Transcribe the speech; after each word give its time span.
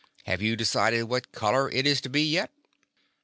"Have 0.23 0.41
you 0.41 0.55
de 0.55 0.65
cided 0.65 1.03
what 1.03 1.31
color 1.31 1.69
it 1.69 1.85
is 1.85 2.01
to 2.01 2.09
be 2.09 2.23
yet? 2.23 2.49